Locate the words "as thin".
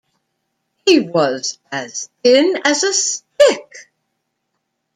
1.71-2.55